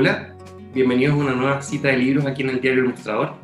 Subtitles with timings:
[0.00, 0.34] Hola,
[0.72, 3.34] bienvenidos a una nueva cita de libros aquí en el diario El Mostrador.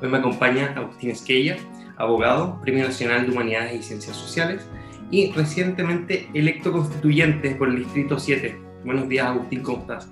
[0.00, 1.56] Hoy me acompaña Agustín Esquella,
[1.96, 4.64] abogado, Premio Nacional de Humanidades y Ciencias Sociales
[5.10, 8.56] y recientemente electo constituyente por el Distrito 7.
[8.84, 10.08] Buenos días, Agustín, ¿cómo estás?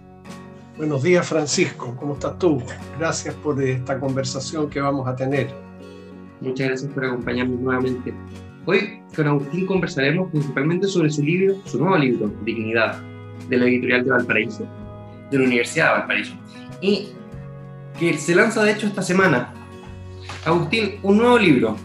[0.77, 2.61] Buenos días, Francisco, ¿cómo estás tú?
[2.99, 5.47] Gracias por esta conversación que vamos a tener.
[6.41, 8.13] Muchas gracias por acompañarnos nuevamente.
[8.67, 13.01] Hoy con Agustín conversaremos principalmente sobre su libro, su nuevo libro, Dignidad,
[13.49, 14.69] de la editorial de Valparaíso,
[15.35, 16.35] de la Universidad de Valparaíso,
[16.81, 17.09] y
[17.99, 19.53] que se lanza de hecho esta semana.
[20.45, 21.77] Agustín, un nuevo libro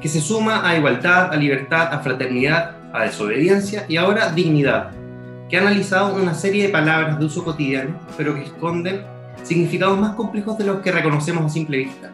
[0.00, 4.90] que se suma a igualdad, a libertad, a fraternidad, a desobediencia y ahora dignidad,
[5.48, 9.02] que ha analizado una serie de palabras de uso cotidiano, pero que esconden
[9.42, 12.10] significados más complejos de los que reconocemos a simple vista.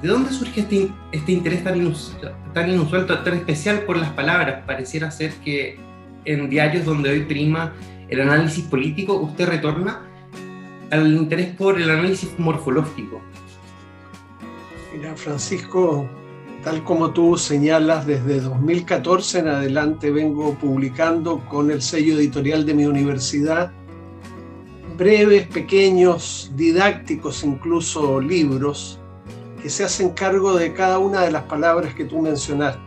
[0.00, 4.62] ¿De dónde surge este, este interés tan inusual, tan inusual, tan especial por las palabras?
[4.66, 5.78] Pareciera ser que
[6.24, 7.72] en diarios donde hoy prima
[8.12, 10.02] el análisis político, usted retorna
[10.90, 13.22] al interés por el análisis morfológico.
[14.94, 16.06] Mira, Francisco,
[16.62, 22.74] tal como tú señalas, desde 2014 en adelante vengo publicando con el sello editorial de
[22.74, 23.72] mi universidad
[24.98, 29.00] breves, pequeños, didácticos, incluso libros
[29.62, 32.78] que se hacen cargo de cada una de las palabras que tú mencionaste,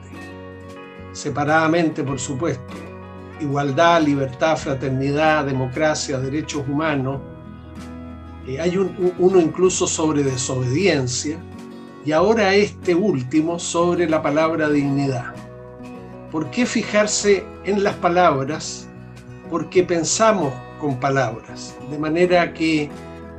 [1.13, 2.84] separadamente, por supuesto
[3.39, 7.21] igualdad, libertad, fraternidad, democracia, derechos humanos.
[8.47, 11.37] Eh, hay uno incluso sobre desobediencia
[12.05, 15.33] y ahora este último sobre la palabra dignidad.
[16.31, 18.87] ¿Por qué fijarse en las palabras?
[19.49, 22.89] Porque pensamos con palabras, de manera que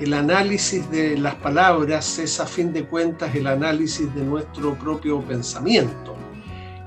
[0.01, 5.21] el análisis de las palabras es a fin de cuentas el análisis de nuestro propio
[5.21, 6.16] pensamiento.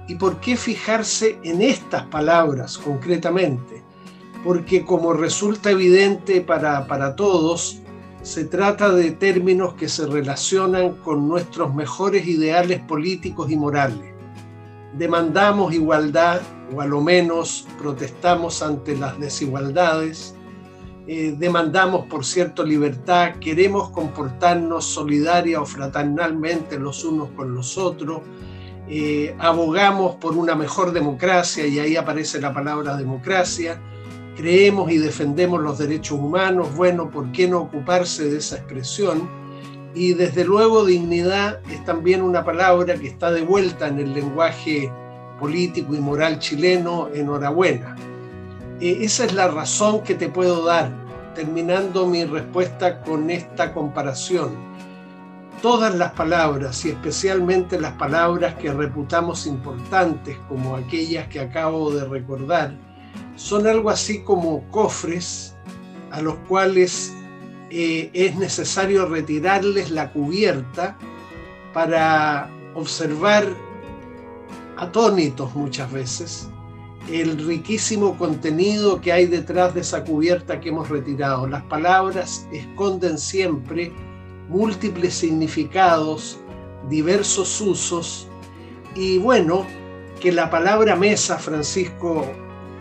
[0.09, 3.83] ¿Y por qué fijarse en estas palabras concretamente?
[4.43, 7.79] Porque como resulta evidente para, para todos,
[8.23, 14.15] se trata de términos que se relacionan con nuestros mejores ideales políticos y morales.
[14.97, 16.41] Demandamos igualdad,
[16.73, 20.33] o a lo menos protestamos ante las desigualdades,
[21.05, 28.21] eh, demandamos, por cierto, libertad, queremos comportarnos solidaria o fraternalmente los unos con los otros,
[28.91, 33.79] eh, abogamos por una mejor democracia, y ahí aparece la palabra democracia,
[34.35, 39.29] creemos y defendemos los derechos humanos, bueno, ¿por qué no ocuparse de esa expresión?
[39.93, 44.91] Y desde luego dignidad es también una palabra que está de vuelta en el lenguaje
[45.39, 47.95] político y moral chileno, enhorabuena.
[48.81, 50.91] Eh, esa es la razón que te puedo dar,
[51.35, 54.68] terminando mi respuesta con esta comparación
[55.61, 62.05] todas las palabras y especialmente las palabras que reputamos importantes como aquellas que acabo de
[62.05, 62.75] recordar,
[63.35, 65.55] son algo así como cofres
[66.11, 67.13] a los cuales
[67.69, 70.97] eh, es necesario retirarles la cubierta
[71.73, 73.45] para observar
[74.77, 76.49] atónitos muchas veces
[77.11, 81.47] el riquísimo contenido que hay detrás de esa cubierta que hemos retirado.
[81.47, 83.91] Las palabras esconden siempre
[84.49, 86.39] múltiples significados,
[86.89, 88.27] diversos usos
[88.95, 89.65] y bueno,
[90.19, 92.25] que la palabra mesa, Francisco,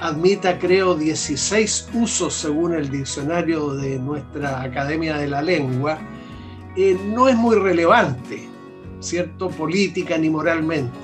[0.01, 5.99] admita creo 16 usos según el diccionario de nuestra Academia de la Lengua,
[6.77, 8.49] eh, no es muy relevante,
[9.01, 9.49] ¿cierto?
[9.51, 10.97] Política ni moralmente.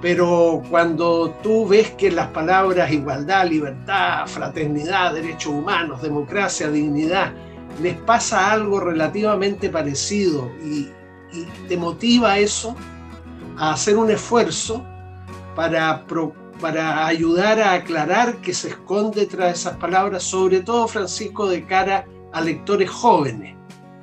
[0.00, 7.32] Pero cuando tú ves que las palabras igualdad, libertad, fraternidad, derechos humanos, democracia, dignidad,
[7.80, 10.88] les pasa algo relativamente parecido y,
[11.66, 12.76] te motiva eso
[13.56, 14.84] a hacer un esfuerzo
[15.56, 16.04] para,
[16.60, 22.06] para ayudar a aclarar qué se esconde tras esas palabras, sobre todo Francisco de cara
[22.34, 23.56] a lectores jóvenes.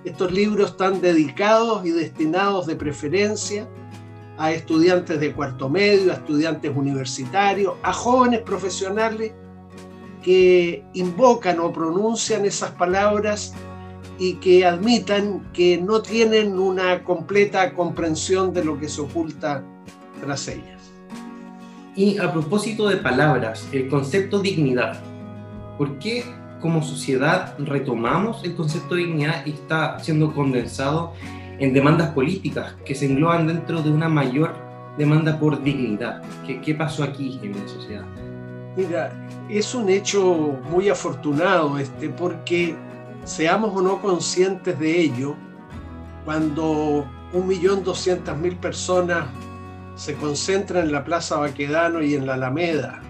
[0.03, 3.67] Estos libros están dedicados y destinados de preferencia
[4.39, 9.33] a estudiantes de cuarto medio, a estudiantes universitarios, a jóvenes profesionales
[10.23, 13.53] que invocan o pronuncian esas palabras
[14.19, 19.63] y que admitan que no tienen una completa comprensión de lo que se oculta
[20.21, 20.91] tras ellas.
[21.95, 25.01] Y a propósito de palabras, el concepto dignidad,
[25.77, 26.25] ¿por qué
[26.61, 31.13] como sociedad retomamos el concepto de dignidad y está siendo condensado
[31.57, 34.53] en demandas políticas que se engloban dentro de una mayor
[34.97, 36.21] demanda por dignidad?
[36.45, 38.05] ¿Qué, qué pasó aquí en la sociedad?
[38.75, 39.11] Mira,
[39.49, 42.75] es un hecho muy afortunado este, porque
[43.29, 45.35] seamos o no conscientes de ello,
[46.25, 49.27] cuando 1.200.000 personas
[49.95, 53.01] se concentran en la Plaza Baquedano y en la Alameda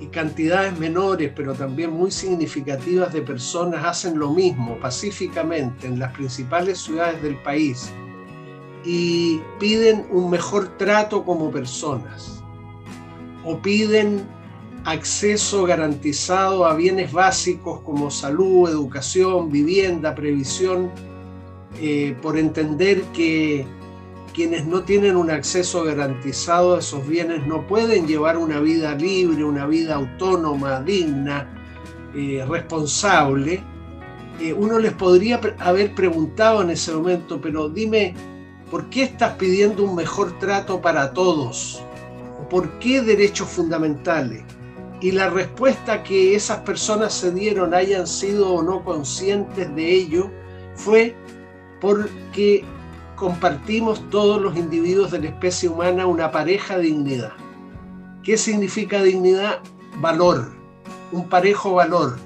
[0.00, 6.12] y cantidades menores, pero también muy significativas de personas hacen lo mismo pacíficamente en las
[6.12, 7.90] principales ciudades del país
[8.84, 12.44] y piden un mejor trato como personas
[13.44, 14.24] o piden
[14.84, 20.90] acceso garantizado a bienes básicos como salud, educación, vivienda, previsión,
[21.80, 23.66] eh, por entender que
[24.32, 29.44] quienes no tienen un acceso garantizado a esos bienes no pueden llevar una vida libre,
[29.44, 31.48] una vida autónoma, digna,
[32.14, 33.62] eh, responsable,
[34.40, 38.14] eh, uno les podría haber preguntado en ese momento, pero dime,
[38.70, 41.82] ¿por qué estás pidiendo un mejor trato para todos?
[42.48, 44.44] ¿Por qué derechos fundamentales?
[45.00, 50.30] Y la respuesta que esas personas se dieron, hayan sido o no conscientes de ello,
[50.74, 51.14] fue
[51.80, 52.64] porque
[53.14, 57.32] compartimos todos los individuos de la especie humana una pareja dignidad.
[58.22, 59.60] ¿Qué significa dignidad?
[60.00, 60.52] Valor,
[61.12, 62.18] un parejo valor.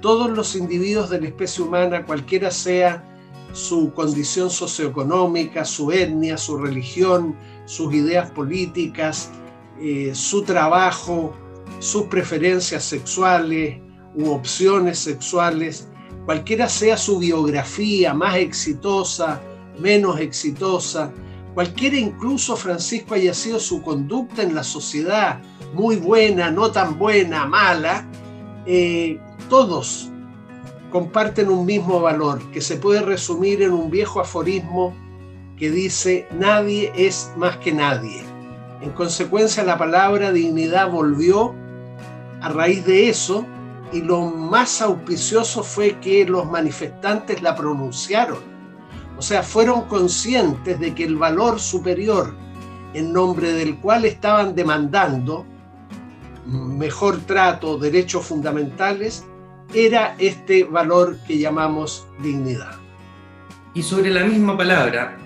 [0.00, 3.04] Todos los individuos de la especie humana, cualquiera sea
[3.52, 7.34] su condición socioeconómica, su etnia, su religión,
[7.64, 9.30] sus ideas políticas,
[9.80, 11.34] eh, su trabajo,
[11.78, 13.78] sus preferencias sexuales
[14.14, 15.88] u opciones sexuales,
[16.24, 19.40] cualquiera sea su biografía más exitosa,
[19.78, 21.12] menos exitosa,
[21.54, 25.40] cualquiera incluso Francisco haya sido su conducta en la sociedad,
[25.74, 28.08] muy buena, no tan buena, mala,
[28.66, 30.10] eh, todos
[30.90, 34.94] comparten un mismo valor que se puede resumir en un viejo aforismo
[35.56, 38.35] que dice, nadie es más que nadie.
[38.80, 41.54] En consecuencia, la palabra dignidad volvió
[42.40, 43.46] a raíz de eso
[43.92, 48.56] y lo más auspicioso fue que los manifestantes la pronunciaron
[49.18, 52.34] o sea, fueron conscientes de que el valor superior
[52.92, 55.46] en nombre del cual estaban demandando
[56.46, 59.24] mejor trato, derechos fundamentales,
[59.74, 62.76] era este valor que llamamos dignidad.
[63.74, 65.16] Y sobre la misma palabra,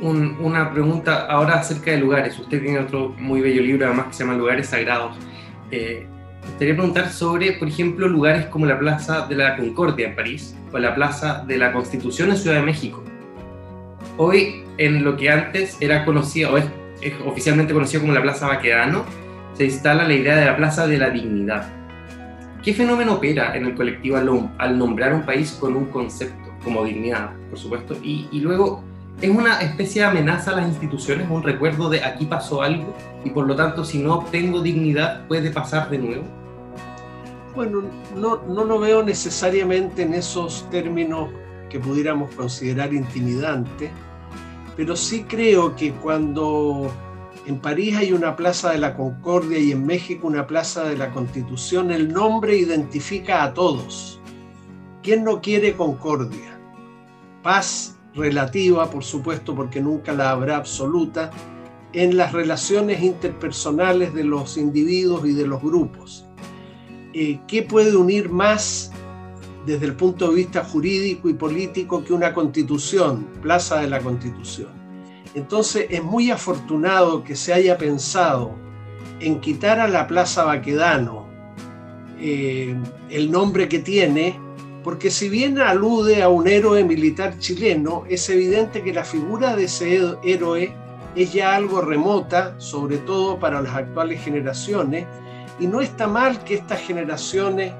[0.00, 2.38] una pregunta ahora acerca de lugares.
[2.38, 5.16] Usted tiene otro muy bello libro, además, que se llama Lugares Sagrados.
[5.70, 6.06] Eh,
[6.48, 10.78] gustaría preguntar sobre, por ejemplo, lugares como la Plaza de la Concordia en París o
[10.78, 13.02] la Plaza de la Constitución en Ciudad de México.
[14.16, 16.64] Hoy, en lo que antes era conocido, o es,
[17.24, 19.04] oficialmente conocido como la Plaza Baquedano,
[19.54, 21.68] se instala la idea de la Plaza de la Dignidad.
[22.62, 27.30] ¿Qué fenómeno opera en el colectivo al, nombrar un país con un concepto como dignidad,
[27.50, 27.96] por supuesto?
[28.02, 28.82] Y, y luego,
[29.20, 32.94] ¿es una especie de amenaza a las instituciones, un recuerdo de aquí pasó algo
[33.24, 36.24] y por lo tanto si no obtengo dignidad puede pasar de nuevo?
[37.54, 37.82] Bueno,
[38.16, 41.30] no, no lo veo necesariamente en esos términos
[41.68, 43.90] que pudiéramos considerar intimidantes,
[44.76, 46.90] pero sí creo que cuando
[47.46, 51.10] en París hay una plaza de la Concordia y en México una plaza de la
[51.10, 54.20] Constitución, el nombre identifica a todos.
[55.02, 56.60] ¿Quién no quiere concordia?
[57.42, 61.30] Paz relativa, por supuesto, porque nunca la habrá absoluta,
[61.92, 66.26] en las relaciones interpersonales de los individuos y de los grupos.
[67.14, 68.92] Eh, ¿Qué puede unir más
[69.68, 74.70] desde el punto de vista jurídico y político que una constitución, plaza de la constitución.
[75.34, 78.54] Entonces es muy afortunado que se haya pensado
[79.20, 81.28] en quitar a la plaza Baquedano
[82.18, 82.74] eh,
[83.10, 84.40] el nombre que tiene,
[84.88, 89.64] porque si bien alude a un héroe militar chileno, es evidente que la figura de
[89.64, 90.74] ese héroe
[91.14, 95.06] es ya algo remota, sobre todo para las actuales generaciones,
[95.60, 97.74] y no está mal que estas generaciones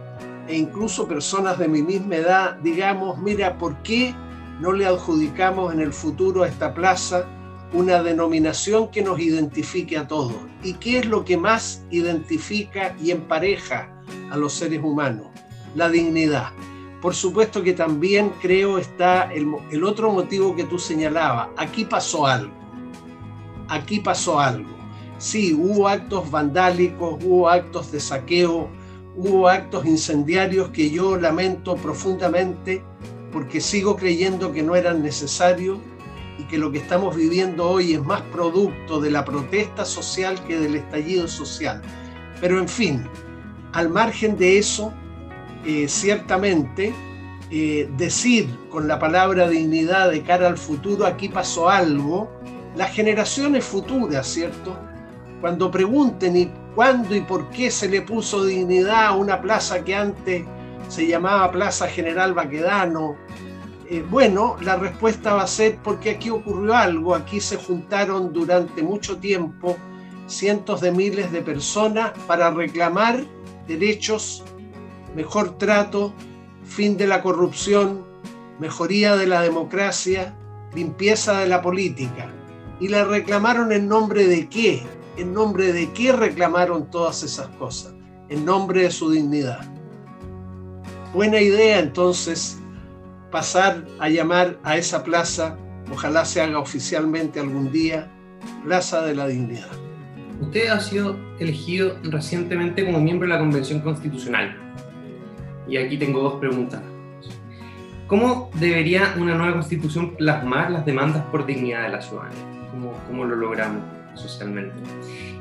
[0.48, 4.14] e incluso personas de mi misma edad, digamos, mira, ¿por qué
[4.60, 7.24] no le adjudicamos en el futuro a esta plaza
[7.72, 10.36] una denominación que nos identifique a todos?
[10.62, 13.88] ¿Y qué es lo que más identifica y empareja
[14.30, 15.28] a los seres humanos?
[15.74, 16.50] La dignidad.
[17.00, 21.48] Por supuesto que también creo está el, el otro motivo que tú señalabas.
[21.56, 22.52] Aquí pasó algo.
[23.68, 24.68] Aquí pasó algo.
[25.18, 28.68] Sí, hubo actos vandálicos, hubo actos de saqueo,
[29.16, 32.82] hubo actos incendiarios que yo lamento profundamente
[33.32, 35.78] porque sigo creyendo que no eran necesarios
[36.38, 40.58] y que lo que estamos viviendo hoy es más producto de la protesta social que
[40.58, 41.82] del estallido social.
[42.40, 43.04] Pero en fin,
[43.72, 44.94] al margen de eso,
[45.68, 46.94] eh, ciertamente
[47.50, 52.30] eh, decir con la palabra dignidad de cara al futuro, aquí pasó algo,
[52.74, 54.74] las generaciones futuras, ¿cierto?
[55.42, 59.94] Cuando pregunten y cuándo y por qué se le puso dignidad a una plaza que
[59.94, 60.46] antes
[60.88, 63.16] se llamaba Plaza General Baquedano.
[63.90, 68.82] Eh, bueno, la respuesta va a ser porque aquí ocurrió algo, aquí se juntaron durante
[68.82, 69.76] mucho tiempo
[70.28, 73.22] cientos de miles de personas para reclamar
[73.66, 74.44] derechos,
[75.18, 76.14] mejor trato,
[76.62, 78.04] fin de la corrupción,
[78.60, 80.32] mejoría de la democracia,
[80.76, 82.30] limpieza de la política.
[82.78, 84.84] ¿Y la reclamaron en nombre de qué?
[85.16, 87.94] ¿En nombre de qué reclamaron todas esas cosas?
[88.28, 89.58] En nombre de su dignidad.
[91.12, 92.56] Buena idea entonces
[93.32, 95.58] pasar a llamar a esa plaza,
[95.90, 98.08] ojalá se haga oficialmente algún día,
[98.62, 99.72] Plaza de la Dignidad.
[100.40, 104.67] Usted ha sido elegido recientemente como miembro de la Convención Constitucional.
[105.68, 106.80] Y aquí tengo dos preguntas.
[108.06, 112.70] ¿Cómo debería una nueva constitución plasmar las demandas por dignidad de la ciudadanía?
[112.70, 113.82] ¿Cómo, cómo lo logramos
[114.14, 114.74] socialmente?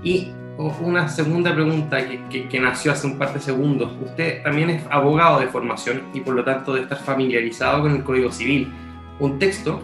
[0.03, 1.97] Y una segunda pregunta
[2.29, 3.91] que, nació hace un par de segundos.
[4.03, 8.03] Usted también es abogado de formación y por lo tanto de estar familiarizado con el
[8.03, 8.71] Código Civil,
[9.19, 9.81] un texto,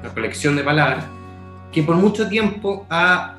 [0.00, 1.04] una colección de palabras,
[1.72, 3.36] que por mucho tiempo ha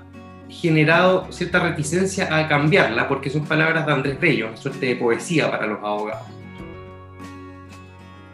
[0.50, 5.52] generado cierta reticencia a cambiarla porque son palabras de Andrés Bello, una suerte de poesía
[5.52, 6.37] para los abogados.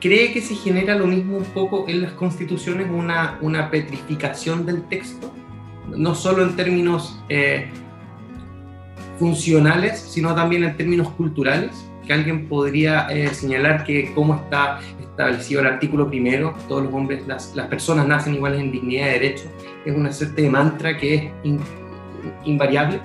[0.03, 4.83] ¿Cree que se genera lo mismo un poco en las constituciones, una, una petrificación del
[4.89, 5.31] texto?
[5.87, 7.69] No solo en términos eh,
[9.17, 15.61] funcionales, sino también en términos culturales, que alguien podría eh, señalar que cómo está establecido
[15.61, 19.45] el artículo primero, todos los hombres, las, las, personas nacen iguales en dignidad y derecho,
[19.85, 21.31] es una suerte de mantra que es
[22.43, 22.99] invariable.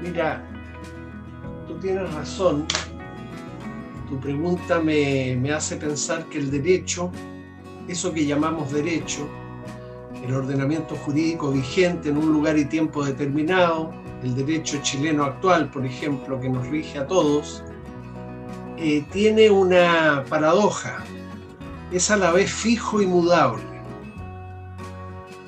[0.00, 0.42] Mira,
[1.68, 2.64] tú tienes razón
[4.14, 7.10] tu pregunta me, me hace pensar que el derecho,
[7.88, 9.28] eso que llamamos derecho,
[10.24, 13.92] el ordenamiento jurídico vigente en un lugar y tiempo determinado,
[14.22, 17.64] el derecho chileno actual, por ejemplo, que nos rige a todos,
[18.76, 21.02] eh, tiene una paradoja.
[21.90, 23.64] Es a la vez fijo y mudable.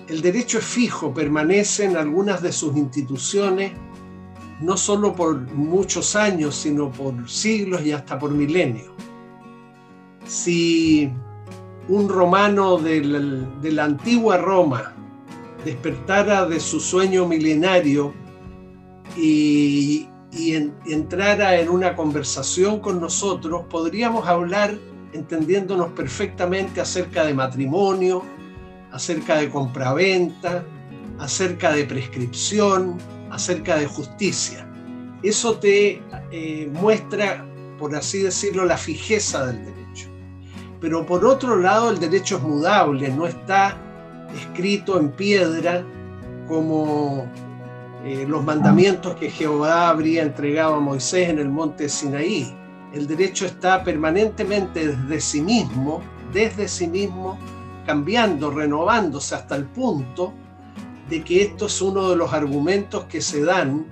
[0.09, 3.73] El derecho es fijo, permanece en algunas de sus instituciones
[4.61, 8.91] no solo por muchos años, sino por siglos y hasta por milenios.
[10.27, 11.11] Si
[11.89, 13.03] un romano de
[13.73, 14.97] la antigua Roma
[15.67, 18.15] despertara de su sueño milenario
[19.17, 20.09] y,
[20.87, 24.77] entrara en una conversación con nosotros, podríamos hablar
[25.15, 28.23] entendiéndonos perfectamente acerca de matrimonio,
[28.93, 30.63] acerca de compraventa,
[31.19, 32.99] acerca de prescripción,
[33.37, 34.69] acerca de justicia.
[35.23, 37.47] Eso te eh, muestra,
[37.79, 40.09] por así decirlo, la fijeza del derecho.
[40.81, 43.77] Pero por otro lado, el derecho es mudable, no está
[44.35, 45.85] escrito en piedra
[46.49, 47.27] como
[48.05, 52.55] eh, los mandamientos que Jehová habría entregado a Moisés en el monte Sinaí.
[52.93, 56.03] El derecho está permanentemente desde sí mismo,
[56.33, 57.39] desde sí mismo,
[57.85, 60.33] cambiando, renovándose hasta el punto
[61.09, 63.87] de que esto es uno de los argumentos que se dan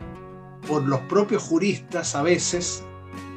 [0.66, 2.84] por los propios juristas a veces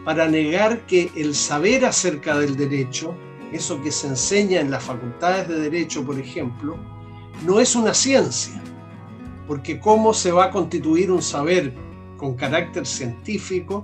[0.04, 3.14] para negar que el saber acerca del derecho,
[3.52, 6.78] eso que se enseña en las facultades de derecho, por ejemplo,
[7.46, 8.62] no es una ciencia,
[9.48, 11.74] porque ¿cómo se va a constituir un saber
[12.16, 13.84] con carácter científico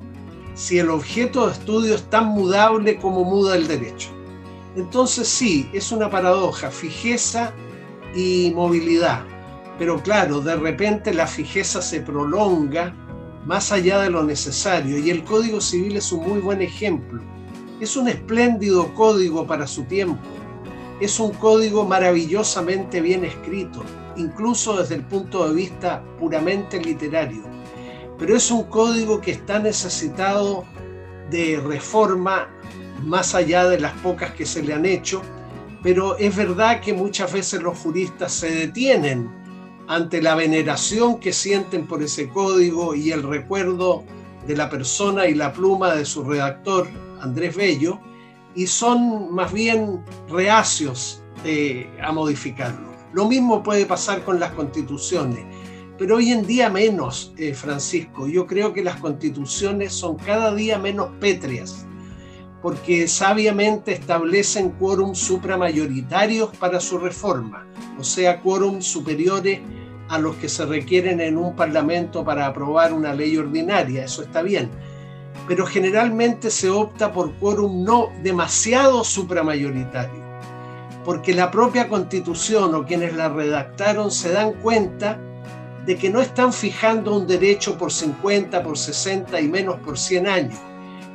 [0.54, 4.10] si el objeto de estudio es tan mudable como muda el derecho?
[4.76, 7.54] Entonces sí, es una paradoja, fijeza
[8.16, 9.33] y movilidad.
[9.84, 12.94] Pero claro, de repente la fijeza se prolonga
[13.46, 17.22] más allá de lo necesario y el Código Civil es un muy buen ejemplo.
[17.82, 20.24] Es un espléndido código para su tiempo.
[21.02, 23.84] Es un código maravillosamente bien escrito,
[24.16, 27.44] incluso desde el punto de vista puramente literario.
[28.18, 30.64] Pero es un código que está necesitado
[31.30, 32.48] de reforma
[33.04, 35.22] más allá de las pocas que se le han hecho,
[35.82, 39.43] pero es verdad que muchas veces los juristas se detienen
[39.88, 44.04] ante la veneración que sienten por ese código y el recuerdo
[44.48, 46.88] de la persona y la pluma de su redactor,
[47.22, 48.00] Andrés Bello,
[48.56, 51.24] y son más bien reacios
[52.02, 52.94] a modificarlo.
[53.14, 55.46] Lo mismo puede pasar con las constituciones,
[55.98, 58.28] pero hoy en día menos, eh, Francisco.
[58.28, 61.86] Yo creo que las constituciones son cada día menos pétreas,
[62.64, 67.68] porque sabiamente establecen quórum supramayoritarios para su reforma
[68.00, 69.62] o sea, quórum superiores
[70.10, 74.42] a los que se requieren en un parlamento para aprobar una ley ordinaria, eso está
[74.42, 74.70] bien.
[75.48, 80.22] Pero generalmente se opta por quórum no demasiado supramayoritario,
[81.06, 85.20] porque la propia constitución o quienes la redactaron se dan cuenta
[85.86, 90.28] de que no están fijando un derecho por 50, por 60 y menos por 100
[90.28, 90.60] años.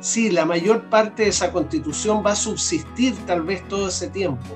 [0.01, 4.55] Sí, la mayor parte de esa constitución va a subsistir tal vez todo ese tiempo,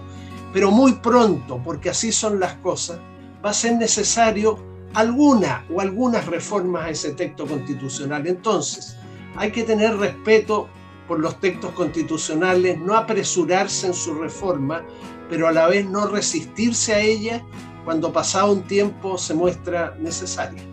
[0.54, 3.00] pero muy pronto, porque así son las cosas,
[3.44, 4.58] va a ser necesario
[4.94, 8.26] alguna o algunas reformas a ese texto constitucional.
[8.26, 8.96] Entonces,
[9.36, 10.70] hay que tener respeto
[11.08, 14.84] por los textos constitucionales, no apresurarse en su reforma,
[15.30, 17.44] pero a la vez no resistirse a ella
[17.84, 20.64] cuando pasado un tiempo se muestra necesaria.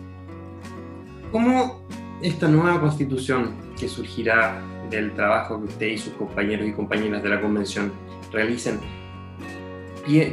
[1.31, 1.81] ¿Cómo
[2.21, 7.29] esta nueva constitución que surgirá del trabajo que usted y sus compañeros y compañeras de
[7.29, 7.91] la convención
[8.31, 8.79] realicen,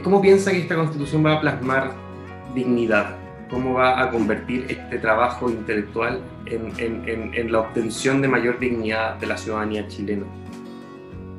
[0.02, 1.94] cómo piensa que esta constitución va a plasmar
[2.54, 3.16] dignidad?
[3.50, 9.38] ¿Cómo va a convertir este trabajo intelectual en, la obtención de mayor dignidad de la
[9.38, 10.26] ciudadanía chilena?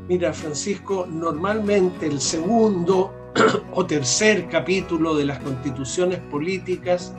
[0.08, 3.13] Mira, Francisco, normalmente el segundo
[3.74, 7.13] o tercer capítulo de las constituciones políticas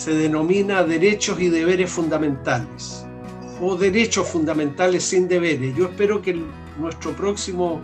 [0.00, 3.04] se denomina derechos y deberes fundamentales
[3.60, 5.76] o derechos fundamentales sin deberes.
[5.76, 6.42] Yo espero que
[6.78, 7.82] nuestro próximo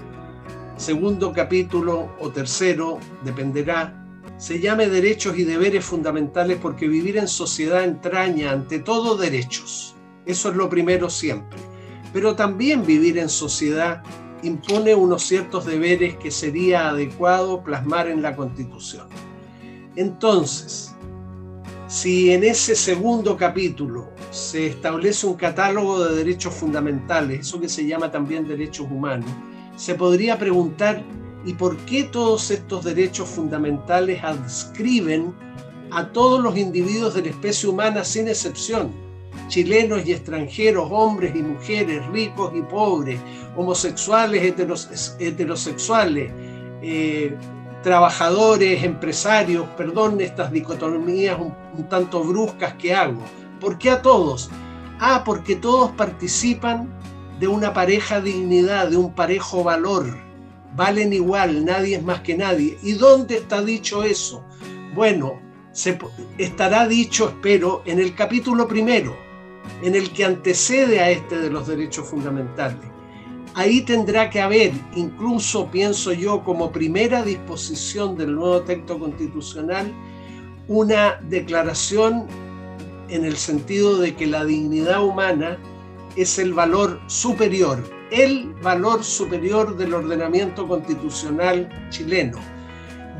[0.78, 4.02] segundo capítulo o tercero, dependerá,
[4.38, 9.94] se llame derechos y deberes fundamentales porque vivir en sociedad entraña ante todo derechos.
[10.24, 11.58] Eso es lo primero siempre.
[12.14, 14.02] Pero también vivir en sociedad
[14.42, 19.06] impone unos ciertos deberes que sería adecuado plasmar en la Constitución.
[19.96, 20.95] Entonces,
[21.88, 27.86] si en ese segundo capítulo se establece un catálogo de derechos fundamentales, eso que se
[27.86, 29.30] llama también derechos humanos,
[29.76, 31.04] se podría preguntar,
[31.44, 35.32] ¿y por qué todos estos derechos fundamentales adscriben
[35.92, 38.90] a todos los individuos de la especie humana sin excepción?
[39.46, 43.20] Chilenos y extranjeros, hombres y mujeres, ricos y pobres,
[43.54, 44.42] homosexuales,
[45.20, 46.32] heterosexuales,
[46.82, 47.36] eh,
[47.86, 53.22] trabajadores, empresarios, perdón estas dicotomías un, tanto bruscas que hago.
[53.60, 54.50] ¿Por qué a todos?
[54.98, 56.88] Ah, porque todos participan
[57.38, 60.18] de una pareja dignidad, de un parejo valor.
[60.74, 62.76] Valen igual, nadie es más que nadie.
[62.82, 64.42] ¿Y dónde está dicho eso?
[64.92, 65.40] Bueno,
[66.38, 69.16] estará dicho, espero, en el capítulo primero,
[69.84, 72.95] en el que antecede a este de los derechos fundamentales
[73.56, 79.90] ahí tendrá que haber, incluso pienso yo, como primera disposición del nuevo texto constitucional,
[80.68, 82.26] una declaración
[83.08, 85.56] en el sentido de que la dignidad humana
[86.16, 92.38] es el valor superior, el valor superior del ordenamiento constitucional chileno.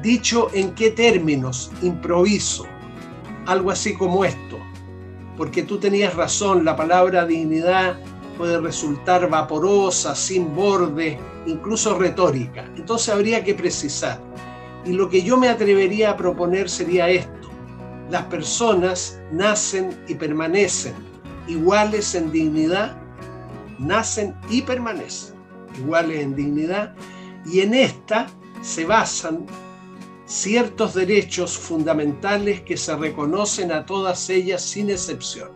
[0.03, 2.67] Dicho en qué términos, improviso,
[3.47, 4.59] algo así como esto,
[5.39, 7.99] porque tú tenías razón, la palabra dignidad
[8.37, 12.65] puede resultar vaporosa, sin borde, incluso retórica.
[12.77, 14.21] Entonces habría que precisar.
[14.85, 17.51] Y lo que yo me atrevería a proponer sería esto.
[18.11, 20.95] Las personas nacen y permanecen
[21.49, 22.97] iguales en dignidad,
[23.79, 25.35] nacen y permanecen
[25.79, 26.95] iguales en dignidad,
[27.45, 28.27] y en esta
[28.63, 29.47] se basan
[30.25, 35.51] ciertos derechos fundamentales que se reconocen a todas ellas sin excepción.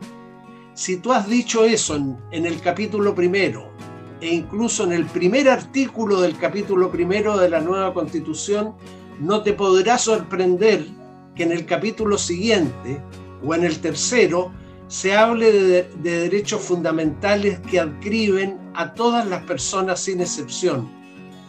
[0.81, 3.71] Si tú has dicho eso en, el capítulo primero
[4.19, 8.73] e incluso en el primer artículo del capítulo primero de la nueva constitución,
[9.21, 10.87] no te podrá sorprender
[11.35, 12.99] que en el capítulo siguiente
[13.45, 14.53] o en el tercero
[14.89, 20.89] se hable de, de, derechos fundamentales que adscriben a todas las personas sin excepción.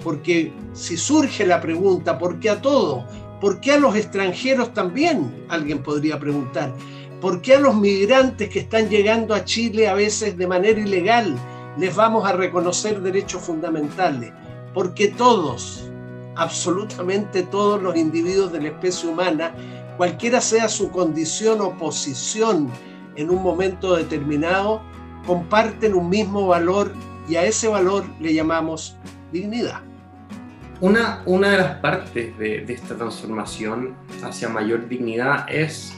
[0.04, 3.06] Porque si surge la pregunta, ¿por qué a todos?
[3.40, 5.46] ¿Por qué a los extranjeros también?
[5.48, 6.76] Alguien podría preguntar.
[7.22, 11.36] ¿Por qué a los migrantes que están llegando a Chile a veces de manera ilegal
[11.78, 14.34] les vamos a reconocer derechos fundamentales?
[14.74, 15.88] Porque todos,
[16.36, 19.54] absolutamente todos los individuos de la especie humana,
[19.98, 22.72] cualquiera sea su condición o posición
[23.16, 24.82] en un momento determinado,
[25.28, 26.92] comparten un mismo valor
[27.30, 28.98] y a ese valor le llamamos
[29.32, 29.82] dignidad.
[30.80, 35.94] Una, una de las partes de, de esta transformación hacia mayor dignidad es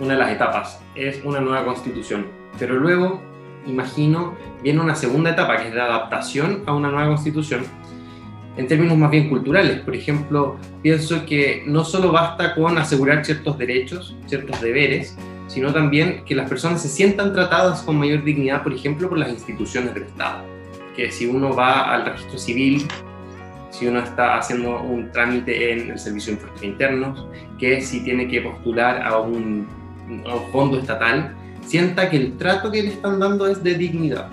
[0.00, 2.26] una de las etapas, es una nueva constitución.
[2.58, 3.22] Pero luego,
[3.66, 7.62] imagino, viene una segunda etapa, que es la adaptación a una nueva constitución,
[8.56, 9.80] en términos más bien culturales.
[9.80, 16.24] Por ejemplo, pienso que no solo basta con asegurar ciertos derechos, ciertos deberes, sino también
[16.24, 20.04] que las personas se sientan tratadas con mayor dignidad, por ejemplo, por las instituciones del
[20.04, 20.44] Estado.
[20.96, 22.86] Que si uno va al registro civil,
[23.70, 27.26] si uno está haciendo un trámite en el Servicio de Impuestos Internos,
[27.58, 29.66] que si tiene que postular a un
[30.26, 31.34] o fondo estatal
[31.66, 34.28] sienta que el trato que le están dando es de dignidad.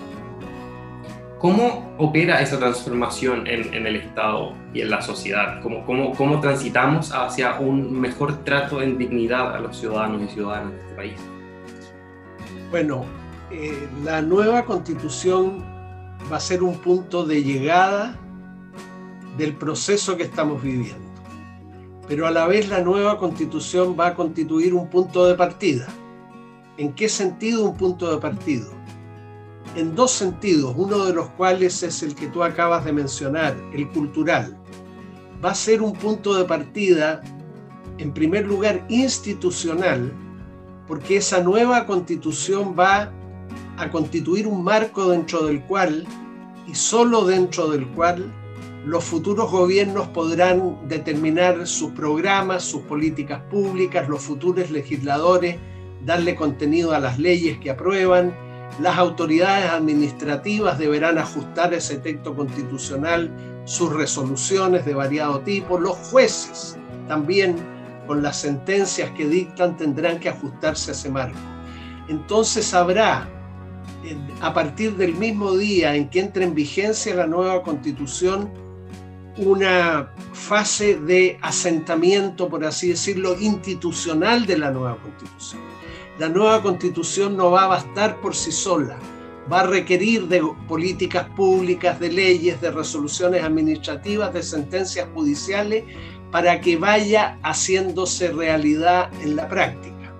[1.38, 5.62] ¿Cómo opera esa transformación en, el Estado y en la sociedad?
[5.62, 10.72] ¿Cómo, cómo, cómo transitamos hacia un mejor trato en dignidad a los ciudadanos y ciudadanas
[10.72, 11.20] de este país?
[12.70, 13.06] Bueno,
[13.50, 15.64] eh, la nueva constitución
[16.30, 18.18] va a ser un punto de llegada
[19.38, 21.09] del proceso que estamos viviendo
[22.10, 25.86] pero a la vez la nueva constitución va a constituir un punto de partida.
[26.76, 28.66] ¿En qué sentido un punto de partida?
[29.76, 33.88] En dos sentidos, uno de los cuales es el que tú acabas de mencionar, el
[33.90, 34.58] cultural.
[35.42, 37.20] Va a ser un punto de partida,
[37.98, 40.12] en primer lugar, institucional,
[40.88, 43.12] porque esa nueva constitución va
[43.76, 46.04] a constituir un marco dentro del cual,
[46.66, 48.34] y solo dentro del cual,
[48.84, 55.56] los futuros gobiernos podrán determinar sus programas, sus políticas públicas, los futuros legisladores,
[56.04, 58.34] darle contenido a las leyes que aprueban,
[58.80, 63.30] las autoridades administrativas deberán ajustar ese texto constitucional,
[63.64, 67.56] sus resoluciones de variado tipo, los jueces también
[68.06, 71.38] con las sentencias que dictan tendrán que ajustarse a ese marco.
[72.08, 73.28] Entonces habrá,
[74.40, 78.50] a partir del mismo día en que entre en vigencia la nueva constitución,
[79.36, 85.62] una fase de asentamiento, por así decirlo, institucional de la nueva constitución.
[86.18, 88.98] La nueva constitución no va a bastar por sí sola,
[89.50, 95.84] va a requerir de políticas públicas, de leyes, de resoluciones administrativas, de sentencias judiciales,
[96.30, 100.12] para que vaya haciéndose realidad en la práctica.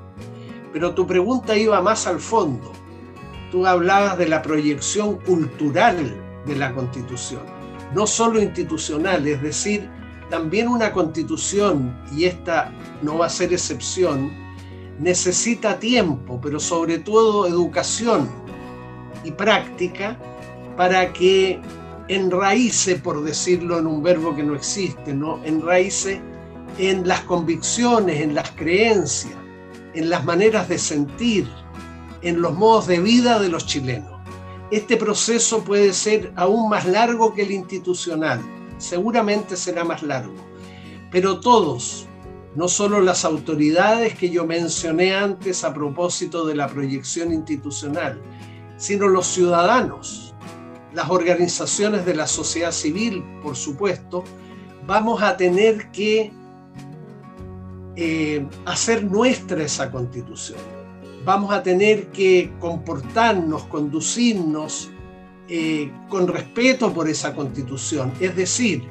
[0.73, 2.73] Pero tu pregunta iba más al fondo.
[3.51, 7.60] Tú hablabas de la proyección cultural de la constitución
[7.95, 9.89] no solo institucional, es decir,
[10.31, 12.73] también una constitución, y esta
[13.03, 14.31] no va a ser excepción,
[14.99, 18.29] necesita tiempo, pero sobre todo educación
[19.25, 20.17] y práctica
[20.77, 21.61] para que
[22.09, 25.41] enraíce, por decirlo en un verbo que no existe, ¿no?
[25.45, 26.21] enraíce
[26.79, 29.35] en las convicciones, en las creencias,
[29.95, 31.49] en las maneras de sentir,
[32.23, 34.10] en los modos de vida de los chilenos
[34.71, 38.41] este proceso puede ser aún más largo que el institucional,
[38.79, 40.35] seguramente será más largo,
[41.11, 42.07] pero todos,
[42.55, 48.21] no solo las autoridades que yo mencioné antes a propósito de la proyección institucional,
[48.77, 50.35] sino los ciudadanos,
[50.95, 54.25] las organizaciones de la sociedad civil, por supuesto,
[54.87, 56.33] vamos a tener que
[57.97, 60.80] eh, hacer nuestra esa constitución
[61.31, 64.91] vamos a tener que comportarnos, conducirnos
[65.49, 68.11] eh, con respeto por esa constitución.
[68.19, 68.83] Es decir,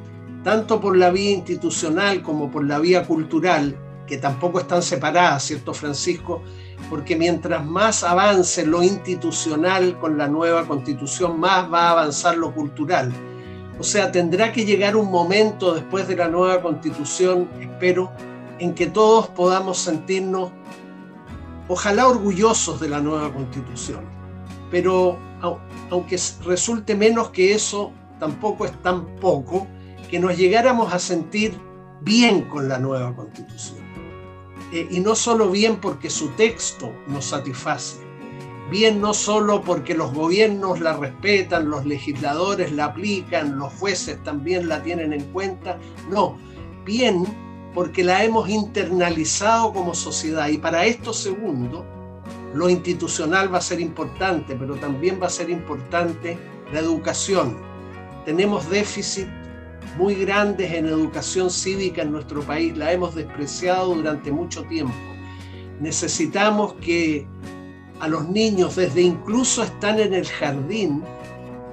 [0.41, 3.75] tanto por la vía institucional como por la vía cultural,
[4.07, 6.41] que tampoco están separadas, ¿cierto, Francisco?
[6.89, 12.53] Porque mientras más avance lo institucional con la nueva constitución, más va a avanzar lo
[12.53, 13.11] cultural.
[13.77, 18.13] O sea, tendrá que llegar un momento después de la nueva constitución, espero,
[18.59, 20.51] en que todos podamos sentirnos
[21.69, 24.03] ojalá orgullosos de la nueva constitución,
[24.69, 25.17] pero
[25.89, 29.67] aunque resulte menos que eso, tampoco es tan poco
[30.09, 31.53] que nos llegáramos a sentir
[32.01, 33.79] bien con la nueva constitución.
[34.73, 37.97] Eh, y no solo bien porque su texto nos satisface,
[38.69, 44.67] bien no solo porque los gobiernos la respetan, los legisladores la aplican, los jueces también
[44.67, 45.77] la tienen en cuenta,
[46.09, 46.37] no,
[46.85, 47.25] bien
[47.73, 50.47] porque la hemos internalizado como sociedad.
[50.47, 51.85] Y para esto segundo,
[52.53, 56.37] lo institucional va a ser importante, pero también va a ser importante
[56.73, 57.57] la educación.
[58.25, 59.27] Tenemos déficit
[59.97, 64.93] muy grandes en educación cívica en nuestro país, la hemos despreciado durante mucho tiempo.
[65.79, 67.27] Necesitamos que
[67.99, 71.03] a los niños, desde incluso están en el jardín,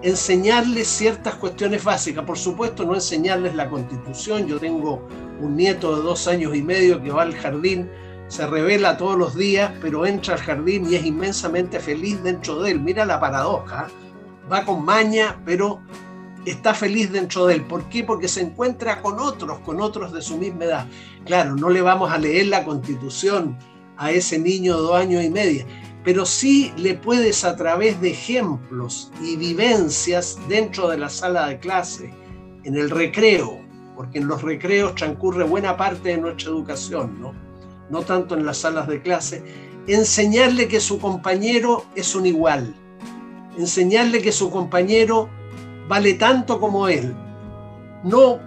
[0.02, 2.24] enseñarles ciertas cuestiones básicas.
[2.24, 4.46] Por supuesto, no enseñarles la constitución.
[4.46, 5.06] Yo tengo
[5.40, 7.90] un nieto de dos años y medio que va al jardín,
[8.28, 12.72] se revela todos los días, pero entra al jardín y es inmensamente feliz dentro de
[12.72, 12.80] él.
[12.80, 13.88] Mira la paradoja.
[14.50, 15.80] Va con maña, pero
[16.44, 17.62] está feliz dentro de él.
[17.64, 18.04] ¿Por qué?
[18.04, 20.86] Porque se encuentra con otros, con otros de su misma edad.
[21.24, 23.56] Claro, no le vamos a leer la constitución
[23.96, 25.66] a ese niño de dos años y medio,
[26.04, 31.58] pero sí le puedes a través de ejemplos y vivencias dentro de la sala de
[31.58, 32.12] clase,
[32.64, 33.60] en el recreo,
[33.96, 37.32] porque en los recreos transcurre buena parte de nuestra educación, ¿no?
[37.90, 39.42] no tanto en las salas de clase,
[39.86, 42.74] enseñarle que su compañero es un igual,
[43.56, 45.28] enseñarle que su compañero
[45.88, 47.14] vale tanto como él,
[48.04, 48.38] no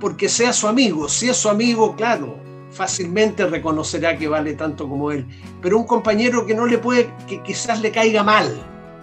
[0.00, 2.38] porque sea su amigo, si es su amigo, claro,
[2.70, 5.26] fácilmente reconocerá que vale tanto como él.
[5.60, 8.50] Pero un compañero que no le puede, que quizás le caiga mal,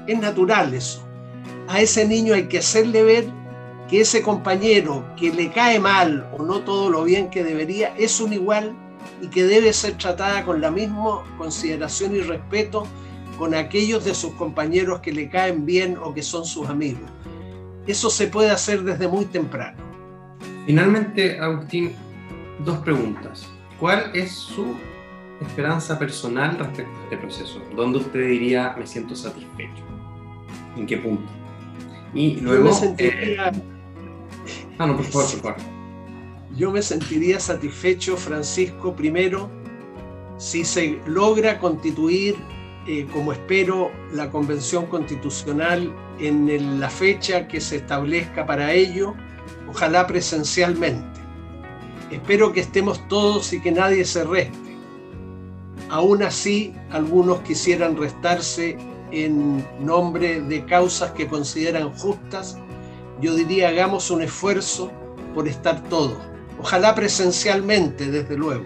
[0.07, 1.03] es natural eso.
[1.67, 3.29] A ese niño hay que hacerle ver
[3.89, 8.19] que ese compañero que le cae mal o no todo lo bien que debería es
[8.19, 8.75] un igual
[9.21, 12.87] y que debe ser tratada con la misma consideración y respeto
[13.37, 17.09] con aquellos de sus compañeros que le caen bien o que son sus amigos.
[17.85, 19.77] Eso se puede hacer desde muy temprano.
[20.65, 21.93] Finalmente, Agustín,
[22.65, 23.47] dos preguntas.
[23.79, 24.75] ¿Cuál es su
[25.39, 27.61] esperanza personal respecto a este proceso?
[27.75, 29.83] ¿Dónde usted diría me siento satisfecho?
[30.75, 31.31] ¿En qué punto?
[32.13, 32.73] Y luego...
[32.73, 33.49] sentiría...
[33.49, 33.76] Eh,
[34.77, 35.55] ah, no, por favor, por favor.
[36.55, 39.49] Yo me sentiría satisfecho, Francisco, primero,
[40.37, 42.35] si se logra constituir,
[42.87, 49.13] eh, como espero, la convención constitucional en la fecha que se establezca para ello,
[49.69, 51.19] ojalá presencialmente.
[52.11, 54.57] Espero que estemos todos y que nadie se reste.
[55.89, 58.77] Aún así, algunos quisieran restarse
[59.11, 62.57] en nombre de causas que consideran justas.
[63.21, 64.91] Yo diría, hagamos un esfuerzo
[65.33, 66.17] por estar todos.
[66.59, 68.65] Ojalá presencialmente, desde luego.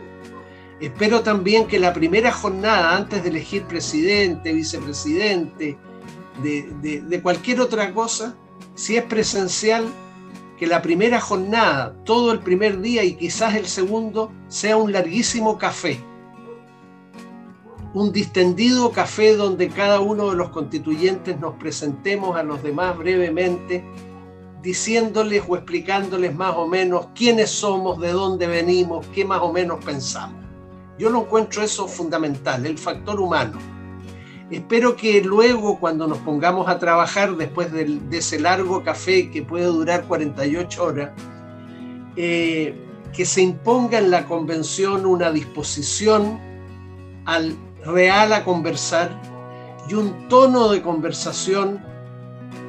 [0.79, 5.77] Espero también que la primera jornada, antes de elegir presidente, vicepresidente,
[6.41, 8.35] de, de cualquier otra cosa,
[8.73, 9.85] si es presencial,
[10.61, 15.57] que la primera jornada, todo el primer día y quizás el segundo, sea un larguísimo
[15.57, 15.99] café.
[17.95, 23.83] Un distendido café donde cada uno de los constituyentes nos presentemos a los demás brevemente,
[24.61, 29.83] diciéndoles o explicándoles más o menos quiénes somos, de dónde venimos, qué más o menos
[29.83, 30.39] pensamos.
[30.97, 33.57] Yo lo encuentro eso fundamental, el factor humano
[34.51, 39.63] Espero que luego, cuando nos pongamos a trabajar después de, ese largo café que puede
[39.63, 41.11] durar 48 horas,
[42.17, 42.75] eh,
[43.13, 46.37] que se imponga en la convención una disposición
[47.23, 49.09] al real a conversar
[49.87, 51.81] y un tono de conversación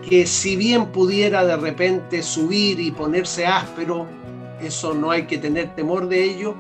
[0.09, 4.07] que si bien pudiera de repente subir y ponerse áspero,
[4.61, 6.55] eso no hay que tener temor de ello,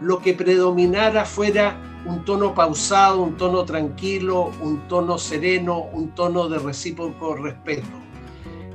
[0.00, 6.48] lo que predominara fuera un tono pausado, un tono tranquilo, un tono sereno, un tono
[6.48, 7.88] de recíproco respeto.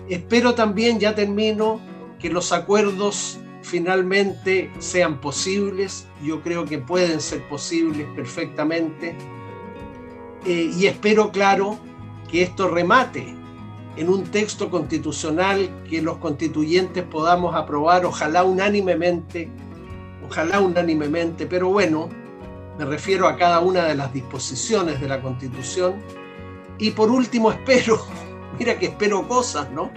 [0.09, 1.79] Espero también, ya termino,
[2.17, 6.07] que los acuerdos finalmente sean posibles.
[6.23, 9.15] Yo creo que pueden ser posibles perfectamente.
[10.45, 11.77] Eh, y espero, claro,
[12.31, 13.38] que esto remate
[13.99, 19.51] en un texto constitucional que los constituyentes podamos aprobar, ojalá unánimemente,
[20.25, 22.07] ojalá unánimemente, pero bueno,
[22.77, 25.95] me refiero a cada una de las disposiciones de la Constitución.
[26.77, 27.99] Y por último espero,
[28.57, 29.91] mira que espero cosas, ¿no?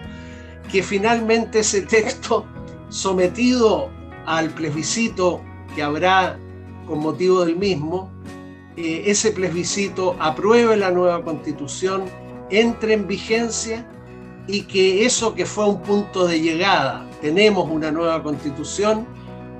[0.72, 2.44] Que finalmente ese texto
[2.88, 3.88] sometido
[4.26, 5.40] al plebiscito
[5.76, 6.40] que habrá
[6.88, 8.10] con motivo del mismo,
[8.76, 12.02] eh, ese plebiscito apruebe la nueva constitución,
[12.52, 13.84] entre en vigencia
[14.46, 19.06] y que eso que fue un punto de llegada, tenemos una nueva constitución,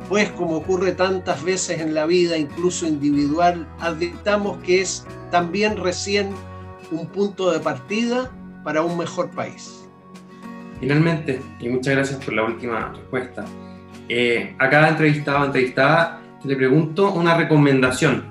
[0.09, 6.31] pues como ocurre tantas veces en la vida, incluso individual, advirtamos que es también recién
[6.91, 8.31] un punto de partida
[8.63, 9.89] para un mejor país.
[10.81, 13.45] Finalmente, y muchas gracias por la última respuesta,
[14.09, 18.25] eh, a cada entrevistado entrevistada le pregunto una recomendación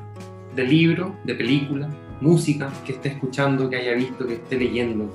[0.55, 1.89] de libro, de película,
[2.21, 5.09] música que esté escuchando, que haya visto, que esté leyendo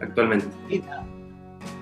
[0.00, 0.46] actualmente.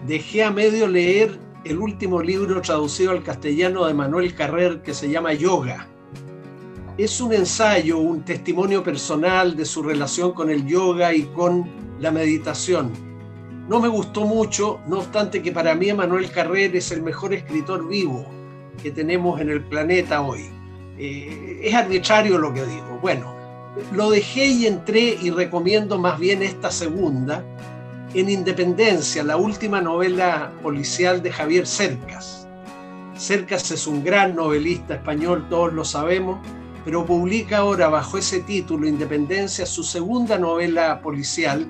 [0.06, 5.08] dejé a medio leer el último libro traducido al castellano de Manuel Carrer que se
[5.08, 5.88] llama Yoga.
[6.98, 11.68] Es un ensayo, un testimonio personal de su relación con el yoga y con
[12.00, 12.90] la meditación.
[13.68, 17.86] No me gustó mucho, no obstante que para mí Manuel Carrer es el mejor escritor
[17.86, 18.24] vivo
[18.82, 20.48] que tenemos en el planeta hoy.
[20.98, 22.98] Eh, es arbitrario lo que digo.
[23.02, 23.35] Bueno,
[23.92, 27.44] lo dejé y entré y recomiendo más bien esta segunda,
[28.14, 32.48] en Independencia, la última novela policial de Javier Cercas.
[33.16, 36.38] Cercas es un gran novelista español, todos lo sabemos,
[36.84, 41.66] pero publica ahora bajo ese título, Independencia, su segunda novela policial,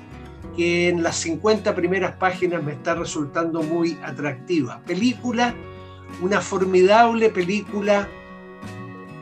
[0.57, 4.81] que en las 50 primeras páginas me está resultando muy atractiva.
[4.87, 5.55] Película,
[6.23, 8.09] una formidable película,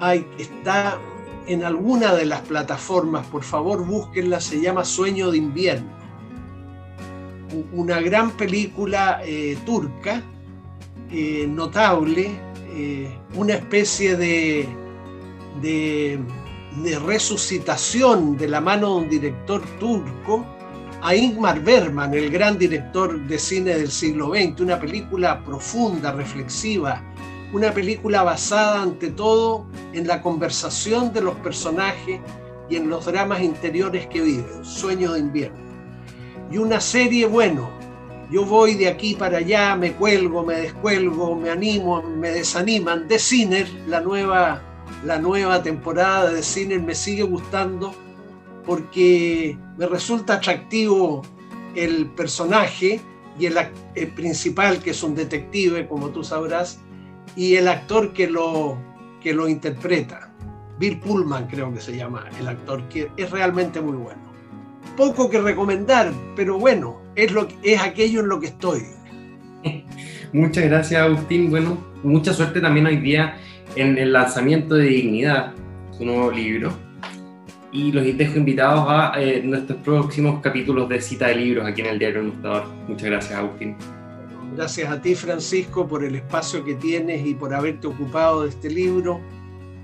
[0.00, 0.98] Ay, está
[1.46, 5.90] en alguna de las plataformas, por favor búsquenla, se llama Sueño de invierno.
[7.72, 10.22] Una gran película eh, turca,
[11.10, 12.30] eh, notable,
[12.74, 14.66] eh, una especie de,
[15.60, 16.18] de,
[17.06, 20.44] resucitación de la mano de un director turco
[21.02, 27.02] a Ingmar Bergman, el gran director de cine del siglo XX, una película profunda, reflexiva,
[27.54, 32.20] una película basada ante todo en la conversación de los personajes
[32.68, 35.64] y en los dramas interiores que viven, Sueño de invierno
[36.50, 37.68] y una serie, bueno,
[38.30, 43.08] yo voy de aquí para allá, me cuelgo, me descuelgo, me animo, me desaniman.
[43.08, 44.62] De Ciner, la nueva,
[45.04, 47.94] la nueva temporada de Ciner me sigue gustando
[48.64, 51.22] porque me resulta atractivo
[51.74, 53.00] el personaje
[53.38, 53.58] y el,
[54.14, 56.78] principal, que es un detective, como tú sabrás,
[57.36, 58.78] y el actor que lo,
[59.20, 60.30] que lo interpreta.
[60.78, 64.22] Bill Pullman creo que se llama el actor, que es realmente muy bueno.
[64.96, 68.82] Poco que recomendar, pero bueno, es, lo, es aquello en lo que estoy.
[70.32, 71.50] Muchas gracias Agustín.
[71.50, 73.36] Bueno, mucha suerte también hoy día
[73.76, 75.52] en el lanzamiento de Dignidad,
[75.96, 76.72] su nuevo libro.
[77.72, 81.88] Y los dejo invitados a eh, nuestros próximos capítulos de cita de libros aquí en
[81.88, 82.66] el Diario El Mostrador.
[82.86, 83.76] Muchas gracias Agustín.
[84.56, 88.70] Gracias a ti Francisco por el espacio que tienes y por haberte ocupado de este
[88.70, 89.20] libro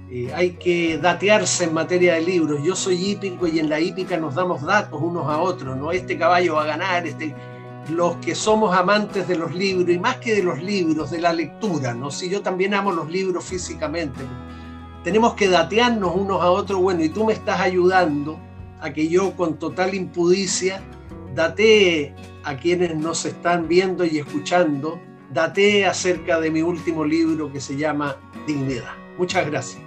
[0.09, 2.63] eh, hay que datearse en materia de libros.
[2.63, 5.91] Yo soy hípico y en la hípica nos damos datos unos a otros, ¿no?
[5.91, 7.35] Este caballo va a ganar, este...
[7.91, 11.33] los que somos amantes de los libros, y más que de los libros, de la
[11.33, 12.11] lectura, ¿no?
[12.13, 14.21] Si yo también amo los libros físicamente,
[15.03, 18.39] tenemos que datearnos unos a otros, bueno, y tú me estás ayudando
[18.81, 20.81] a que yo con total impudicia
[21.35, 25.01] datee a quienes nos están viendo y escuchando,
[25.33, 28.95] date acerca de mi último libro que se llama Dignidad.
[29.19, 29.83] Muchas gracias.